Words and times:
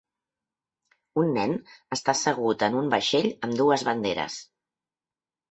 Un 1.23 1.29
nen 1.35 1.53
està 1.97 2.15
assegut 2.15 2.65
en 2.69 2.79
un 2.81 2.89
vaixell 2.95 3.29
amb 3.49 3.61
dues 3.61 3.87
banderes. 3.91 4.41